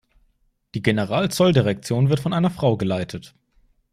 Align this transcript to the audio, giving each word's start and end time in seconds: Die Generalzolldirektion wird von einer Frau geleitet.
Die 0.73 0.81
Generalzolldirektion 0.81 2.09
wird 2.09 2.19
von 2.21 2.33
einer 2.33 2.49
Frau 2.49 2.75
geleitet. 2.75 3.35